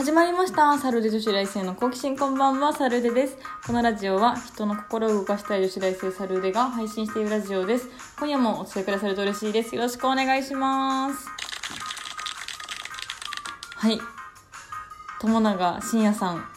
[0.00, 0.78] 始まりました。
[0.78, 3.36] サルデ女子大生の好奇心こんばんは、サルデです。
[3.66, 7.86] このラジオは人の心を動かしたい女子大生サルデが配信しているラジオです。
[8.18, 9.76] 今夜もお付き合いくださると嬉しいです。
[9.76, 11.28] よろしくお願いします。
[13.76, 14.00] はい。
[15.20, 16.48] 友永信也さん、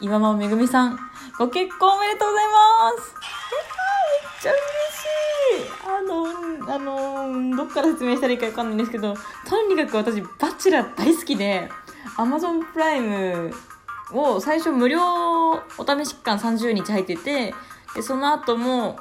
[0.00, 0.98] 岩間めぐみさん、
[1.38, 3.14] ご結婚おめでとうございます。
[4.24, 4.60] めっちゃ嬉
[5.52, 5.78] しい。
[5.86, 9.14] あの、あの、どっから説明したらいいかわかんないんですけど、
[9.48, 11.70] とにかく私、バチェラー大好きで、
[12.16, 13.52] アマゾンプライム
[14.12, 17.54] を最初無料お試し期間30日入ってて、
[17.94, 18.98] で、その後も、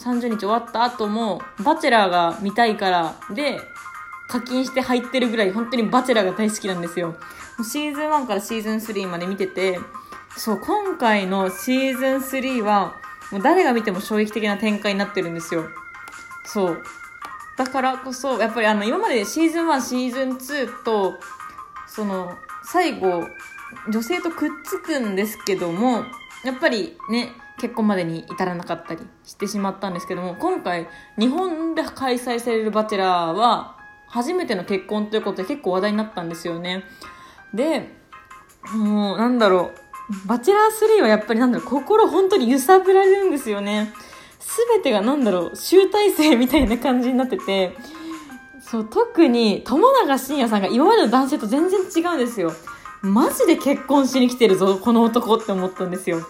[0.00, 3.60] 30日終わった後も、バチェラーが見たいから、で、
[4.28, 7.14] 課金して入ってるぐらい、本当にバチェラーが大好きなんですよ。
[7.62, 9.78] シーズン1からシーズン3まで見てて、
[10.36, 12.96] そう、今回のシーズン3は、
[13.30, 15.68] もう誰が見ても衝撃的な展開になってるんですよ。
[16.44, 16.82] そう。
[17.56, 21.20] だからこそ、やっぱりあの、今までシーズン1、シーズン2と、
[21.94, 22.32] その、
[22.64, 23.28] 最後、
[23.88, 26.04] 女性とくっつくんですけども、
[26.44, 33.76] やっぱりね、結婚までに至らなかったりしてしまったんですけども、今回、日本で開催されるバチェラーは、
[34.08, 36.84] 初めての結婚ということで結構話題になったんですよね。
[37.52, 37.88] で、
[38.72, 40.28] もう、なんだろう。
[40.28, 43.92] バチェラー3はやっぱりなんだろう、心本当に揺さぶられるんですよね。
[44.40, 47.76] すべてがなんだろう、集大成みたいな感じになってて、
[48.74, 52.52] そう、特に友永信也さんが今までの男性と全然違うんですよ。
[53.02, 56.26] マジで結婚しに来てるぞ、この男って思ったんですよ。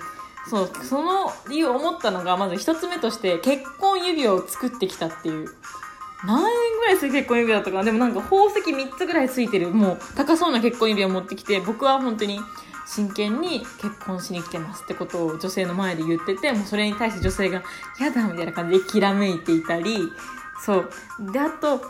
[0.50, 5.48] そう、その理由を思ったのが、まず一つ目として、結婚指輪を作ってきたっていう。
[6.27, 7.84] 何円ぐらいする結婚指輪だったかな？
[7.84, 12.41] でもなんか宝石3つぐらいついてる、もう高そうな結婚指輪を持ってきて、僕は本当に
[12.87, 17.62] 真剣に結婚しに来てますってことを女性の前で言ってて、もうそれに対して女性が、
[17.98, 19.97] やだみたいな感じできらめいていたり、
[20.62, 20.91] そう。
[21.33, 21.81] で、あと、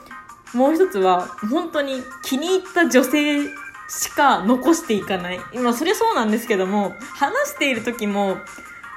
[0.55, 3.43] もう一つは、本当に気に入った女性
[3.89, 5.41] しか残していかない。
[5.53, 8.39] 今、それそうなんですけども、話している時も、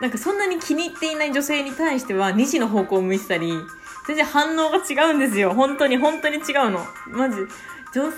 [0.02, 3.52] なんかそんなに気に入っていない女性に対しては、2時の方向を向いてたり、
[4.08, 5.54] 全然反応が違うんですよ。
[5.54, 6.86] 本当に、本当に違うの。
[7.08, 7.36] マジ。
[7.94, 8.12] 女性に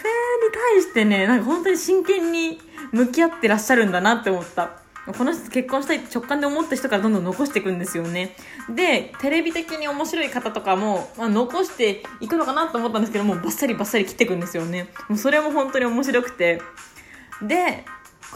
[0.73, 2.59] 対してね、なんか本当に真剣に
[2.91, 4.78] 向き合ってらっしゃるんだなって思った。
[5.13, 8.35] この人結婚したいって直感で思った人からどんどん残していくんですよね。
[8.73, 14.89] で、テレビ的に面白い方とかも、まあ、残していくのかなと思ったんですけどもう、バッサリバッサリ切っていくんですよね。
[15.07, 16.61] もうそれも本当に面白くて。
[17.41, 17.85] で、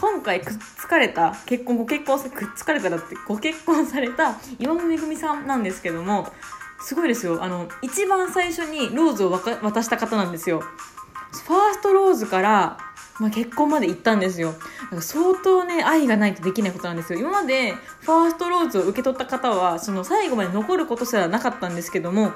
[0.00, 6.32] 今回くっつかれた、結婚、ご結婚さ、くっつかれたらって、ご結婚された岩間めぐみさんなんですけども、
[6.80, 7.42] すごいですよ。
[7.42, 10.60] あの、一番最初にローズを渡した方なんですよ。
[10.60, 12.78] ファーストローズから、
[13.20, 14.54] まあ、結婚まで行ったんですよ。
[14.90, 17.20] なんか相当ね、愛がないとできないことなんですよ。
[17.20, 22.32] 今まで、ファーストローズを受け取った方は、その最後まで残ることすらなかったんですけども、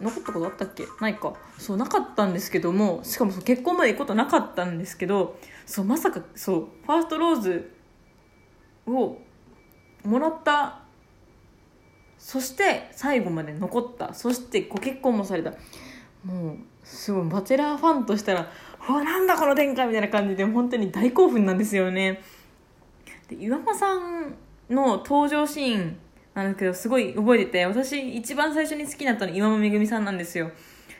[0.00, 0.86] 残ったことあったっけ？
[1.00, 1.32] ないか。
[1.58, 7.72] そう、なかったんですけども、しかも結婚まで行くことなかったんですけど、そう、まさか、そう、ファーストローズ
[8.86, 9.18] を
[10.04, 10.82] もらった、
[12.18, 15.52] そして最後まで残った、そしてご結婚もされた。
[16.24, 18.48] もう、すごい、バチェラーファンとしたら、
[18.88, 22.22] うわ、なんだこの展開みたいな感じで、本当に大興奮なんですよね。
[23.28, 24.36] で、岩間さん
[24.70, 25.96] の登場シーン
[26.34, 30.52] なんですけど、すごい覚えてて、私一番最初に好きになったの岩間めぐみさんなんですよ。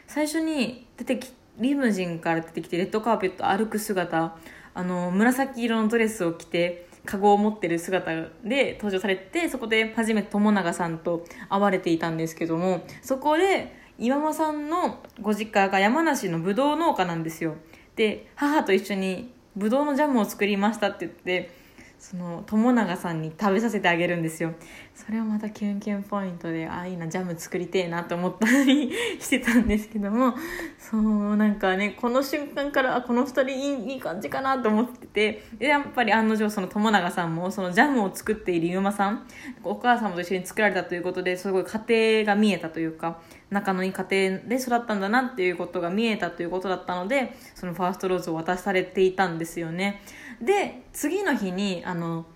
[0.09, 4.37] 最初に出てき、リムジンから出てきて、レッドカーペット歩く姿、
[4.75, 8.11] あの、紫色のドレスを着て、カゴを持ってる姿
[8.43, 17.55] で登場されて、そこで初めて友永さんと会われていたんですけども、そこで、岩間さんのご実家が山梨のぶどう農家なんですよ。
[17.95, 21.51] で、母と一緒にぶどうのジャムを作りましたって言って、
[21.99, 24.53] その友永さんに食べさせてあげるんですよ。
[24.95, 30.35] それはまたキュンキュンポイントで、ああ、いいな、ジャム作りてえなと思ったりしてたんですけども、
[30.79, 39.27] そう、なんかね、この瞬間から、あ、この二人いいいい感じかなと思ってて、で、やっぱり案の定その友永さんも、そのジャムを作っているゆうまさん、
[39.65, 43.21] お母様と一緒に作られたということで、すごい家庭が見えたというか、
[43.51, 50.03] 仲のいい家庭で育ったんだなっていうことが見えたということだったので、そのファーストローズを渡されていたんですよね。
[50.41, 52.27] で、次の日に、あの、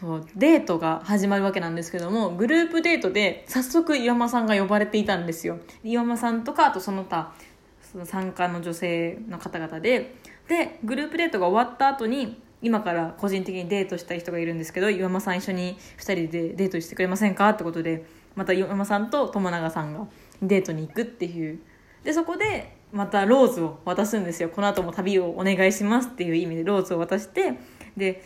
[0.00, 5.58] そう、デートが始まるわけなんですけども、グループデートで早速岩間さんが呼ばれていたんですよ。
[5.84, 7.32] 岩間さんとか、あとその他、
[7.80, 10.16] その参加の女性の方々で、
[10.48, 17.48] で、グループデートが終わった後に、今から個人的にデートしたい人がいるんですけど、岩間さん一緒に二人でデートしてくれませんか？
[17.50, 18.04] ってことで、
[18.34, 20.06] また岩間さんと友永さんが
[20.42, 21.60] デートに行くっていう。
[22.02, 24.48] で、そこで、またローズを渡すんですよ。
[24.48, 27.54] この後も旅をお願いしますっていう意味でローズを渡して、
[27.96, 28.22] で、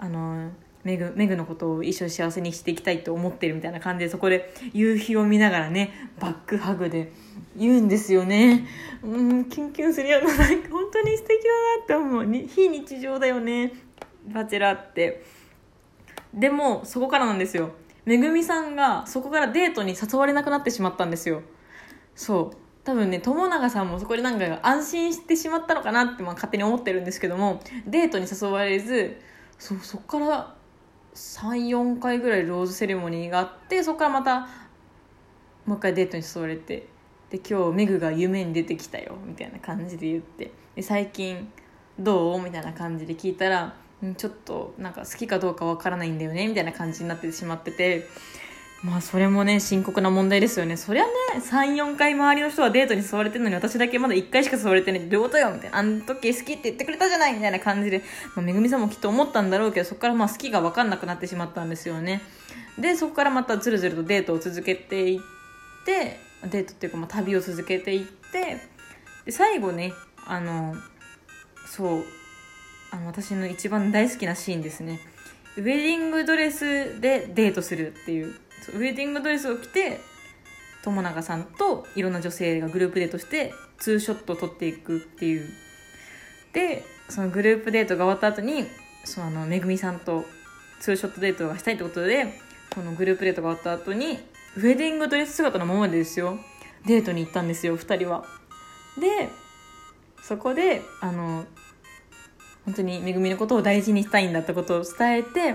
[0.00, 0.50] あの、
[0.82, 7.12] メグ、メグのことを一生幸せにしていきたいと思ってるみたいな感じで、そこで夕日を見ながらね、バックハグで、
[7.56, 8.66] 言うんですよね。
[9.02, 12.24] うんキュンキュンするようななんか本当に素敵だなって思う。
[12.24, 13.72] に非日常だよね。
[14.32, 15.22] バチェラーって。
[16.32, 17.72] でもそこからなんですよ。
[18.04, 21.42] めぐみさんがそこからデートに誘われなくなってしまったんですよ。
[22.14, 22.56] そう。
[22.84, 29.20] 多分ね友永さんもそこでなんか安心してしまったのかなってまあ勝手に思ってるんですけどもデートに誘われず
[29.60, 30.54] そうそこから
[31.14, 34.48] 34回ぐらいローズセレモニーがあってそこからまた
[35.66, 36.88] もう一回デートに誘われて
[37.30, 41.52] で今日メグが夢に出てきたよみたいな感じで言ってで最近
[41.98, 42.40] どう？
[42.42, 43.74] みたいな感じで聞いたら
[44.16, 48.06] ちょっとなんか好きかどうかわからないんだよねみたいな感じになってしまってて
[48.82, 50.76] まあそれもね深刻な問題ですよね。
[50.78, 55.00] そりゃね34回周りの人はデートに誘われてるのに私だけまだ1回しか誘われてない。
[55.00, 55.78] どういうことよみたいな。
[55.78, 58.02] あの時好きって言ってくれたじゃないみたいな感じで、
[58.34, 62.22] まあ、めぐみさんもきっと思ったんだろうけどそこからまあ好きが分かんなくなってしまったんですよね。
[62.78, 65.20] でそこからまたずるずるとデートを続けていっ
[65.84, 66.18] て
[66.48, 68.60] デートっていうかまあ旅を続けていって
[69.26, 69.92] で最後ね
[70.26, 70.74] あの
[71.66, 72.04] そう
[72.92, 75.00] あの私の一番大好きなシーンですね。
[75.56, 78.34] ウェディングドレスでデートするっていう。
[78.68, 80.00] ウェディングドレスを着て
[80.82, 85.48] 友永さんといろんな女性がグループデートしてツーショットを撮っていくっていう。
[86.52, 88.66] でそのグループデートが終わった後に
[89.04, 90.24] そのめぐみさんと
[90.80, 92.38] ツーショットデートがしたいってことで
[92.74, 94.18] このグループデートが終わった後に
[94.56, 96.38] ウェディングドレス姿のままでですよ。
[96.86, 98.24] デートに行ったんですよ2人は。
[98.98, 99.28] で
[100.22, 101.44] そこであの
[102.64, 105.54] 本当にめぐみのことを大事にしたいんだってことを伝えて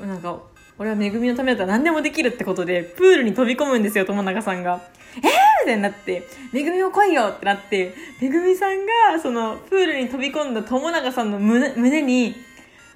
[0.00, 0.40] なんか
[0.82, 4.80] 俺はめぐみのためだったら何でもできるってことでプールに飛び込むんですよ友永さんが。
[5.14, 5.22] えー！
[5.22, 12.34] みたいになってめぐみも来いよってなってめぐみさんがそのプールに飛び込んだ友永さんの胸胸に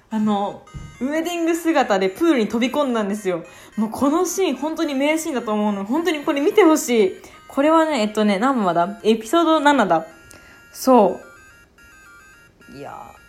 [0.09, 0.63] あの
[0.99, 3.45] ウェディング姿でプールに飛び込んだんですよ。
[3.77, 5.85] もうこのシーン本当に名シーンだと思うの。
[5.85, 7.11] 本当にこれ見てほしい。
[7.47, 8.99] これはねえっとね何話だ？
[9.03, 10.05] エピソード7だ。
[10.73, 11.21] そ
[12.73, 12.77] う。
[12.77, 13.26] いやー。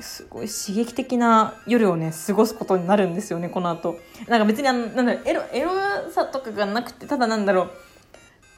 [0.00, 3.98] すごい刺激的な夜をね過ごすことになるんですよねこの後。
[4.28, 5.70] なんか別にあのなんだろうエロエロ
[6.10, 7.70] さとかがなくてただなんだろう。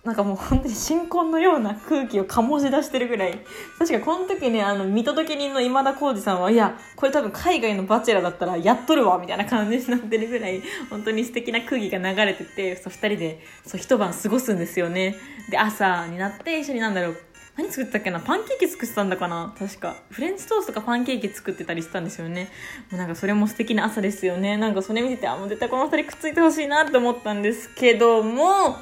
[0.05, 3.39] なんかもう本当に新婚のような空気を醸し出してるぐらい。
[3.79, 15.15] 確かこの時ねあの見届け人の今田耕司さんはいやこれ多分海外のバチェラーだったらやっとるわみたいな感じになってるぐらい本当に素敵な空気が流れててそう2人でそう一晩過ごすんですよね。
[15.51, 17.17] で朝になって一緒になんだろう
[17.59, 18.21] 何作ったっけな？
[18.21, 19.53] パンケーキ作ってたんだかな？
[19.59, 19.97] 確か。
[20.11, 22.49] フレンチトーストかパンケーキ作ってたりしたんですよね。
[22.93, 24.57] もうなんかそれも素敵な朝ですよね。
[24.57, 28.77] なんかそれ見てて、あ、もう絶対この二人くっついてほしいなって思ったんですけども、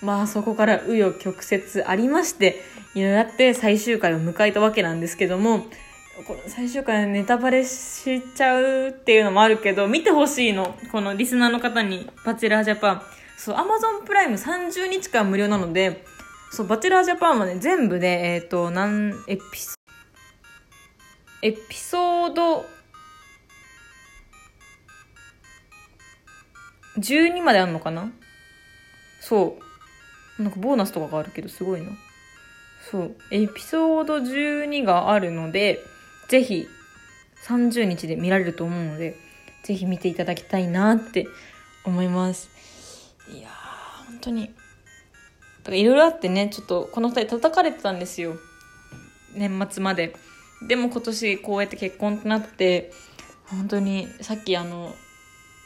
[0.00, 2.62] まあそこから紆余曲折ありまして、
[2.94, 5.66] いろいろあって最終回を迎えたわけなんですけども、
[6.26, 10.74] この最終回ネタバレしちゃうっていうのもあるけど、見てほしいの。
[10.90, 13.02] このリスナーの方に、バチェラージャパン。
[13.36, 16.06] そう、アマゾンプライム30日間無料なので、
[16.54, 19.74] そう、バチェラージャパンはね、全部で、えっ、ー、と、何エピソ、
[21.42, 22.64] エピソード、
[26.96, 28.12] 12まであんのかな？
[29.20, 29.58] そ
[30.38, 30.42] う。
[30.42, 31.90] なんかボーナスとかがあるけど、すごいな。
[32.88, 33.16] そう。
[33.32, 35.80] エピソード12があるので、
[36.28, 36.68] ぜひ、
[37.46, 39.16] 30日で見られると思うので、
[39.64, 41.26] ぜひ見ていただきたいなって
[41.84, 42.48] 思います。
[43.28, 44.54] いやー、本当に。
[45.64, 48.36] だからいろいろあってね、ちょっとこの二人叩かれてたんですよ。
[49.34, 50.14] 年末まで。
[50.68, 52.92] でも今年こうやって結婚となって、
[53.46, 54.94] 本当にさっきあの、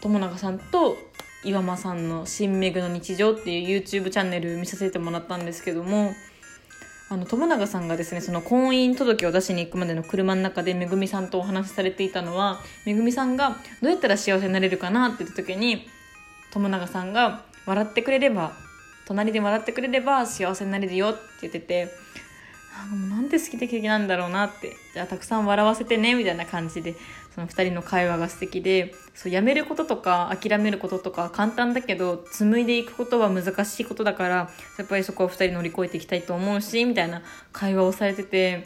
[0.01, 0.97] 友永さんと
[1.45, 6.13] 岩間さんの「新めぐの日常」っていう YouTube チャンネル見させてもらったんですけども
[7.11, 15.89] あの友永さんがですねその婚姻届を出しに行くまでの車の中でめぐみさんとお話しされていたのはめぐみさんがどうやったら幸せになれるかなって言った時に
[16.53, 18.53] 友永さんが笑ってくれれば
[19.09, 21.89] 隣で笑ってくれれば幸せになれるよって言ってて
[23.11, 24.77] なんて好きで劇なんだろうなって。
[24.95, 26.95] じゃあたくさん笑わせてねみたいな感じで
[27.35, 34.35] その2人の会話が素敵でそうやめることとか諦めることとか簡単だけど紡いでいくことは難しいことだから
[34.79, 37.23] やっぱりそこを2人乗り越えていきたいと思うしみたいな
[37.53, 38.65] 会話をされてて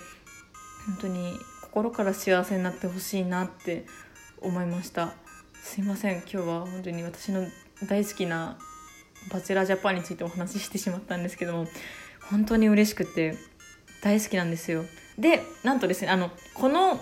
[0.86, 3.86] 本当に心から幸せになってほしいなって
[4.40, 5.14] 思いました。
[5.62, 6.18] すいません。
[6.18, 7.46] 今日は本当に私の
[7.88, 8.58] 大好きな
[9.30, 11.66] バチェラージャパンについてお話ししてしまったんですけども
[12.30, 13.36] 本当に嬉しくて
[14.02, 14.84] 大好きなんですよ。
[15.18, 17.00] でなんとですねあのこの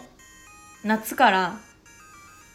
[0.84, 1.60] 夏から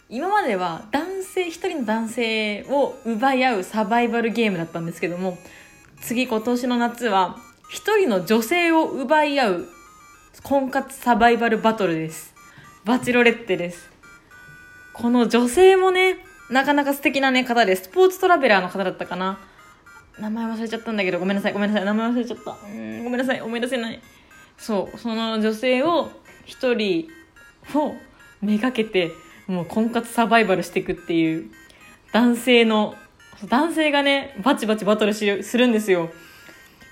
[0.10, 5.38] 今までは男性一人の男性を奪い合うサバイバルゲームだったんですけども
[6.02, 7.38] 次今年の夏は
[7.70, 9.66] 一人の女性を奪い合う
[10.44, 12.36] 婚活サバイバルバトルです。
[12.84, 13.90] バチロレッテです。
[14.94, 16.18] この女性もね
[16.52, 19.40] なかなか素敵なね方でスポーツトラベラーの方だったかな。
[20.20, 22.52] 名前忘れちゃったんだけど、ごめんなさい、ごめんなさい、名前忘れちゃった。
[22.52, 24.00] うん、ごめんなさい、思い出せない。
[24.58, 26.10] そう、その女性を、
[26.46, 27.08] 一人
[27.74, 27.96] を
[28.42, 29.12] めがけて、
[29.48, 31.52] もう婚活サバイバルしていくっていう、
[32.14, 32.96] 男性の、
[33.50, 36.10] 男性がね、バチバチバトルしするんですよ。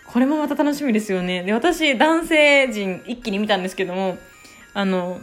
[0.08, 1.44] これもまた楽しみですよね。
[1.44, 4.18] で、私、男性陣一気に見たんですけども、
[4.74, 5.22] あの、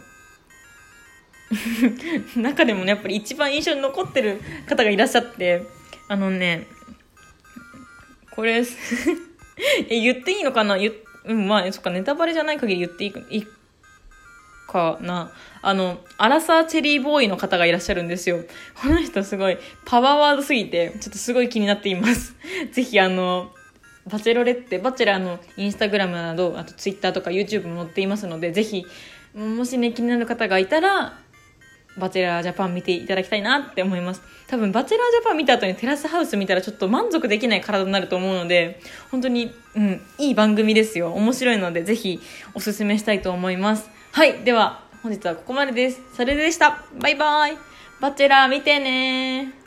[2.35, 5.63] 中でもね、やっぱり一番印象に残ってる方がいらっしゃって、
[6.07, 6.65] あのね、
[8.35, 8.63] これ
[9.89, 10.77] え、言っていいのかな？
[10.77, 10.91] 言
[11.25, 13.47] うん、まあ、そっか、ネタバレじゃない限り言っていいいい
[14.67, 15.31] かな。
[15.61, 18.43] あの、アラサーチェリーボーイの方がいらっしゃるんですよ。
[18.81, 22.35] この人すごいパワーワードすぎて、ちょっとすごい気になっています。
[22.71, 23.51] ぜひあの、
[24.09, 28.85] バチェロレッテ、バチェラーのインスタグラムなど、あとツイッターとか YouTube も載っていますので、ぜひ、
[29.35, 31.19] もしね、気になる方がいたら、
[31.97, 34.21] バチェラージャパン見ていただきたいなって思います。
[34.47, 38.81] 多分、バチェラージャパン見た後にテラスハウス見たらちょっと満足できない体になると思うので、
[39.11, 41.11] 本当に、うん、いい番組ですよ。
[41.13, 42.19] 面白いので、ぜひ
[42.53, 43.89] おすすめしたいと思います。
[44.11, 44.43] はい。
[44.43, 46.01] では、本日はここまでです。
[46.15, 46.83] それでした。
[46.99, 47.57] バイバイ。
[47.99, 49.60] バチェラー見てね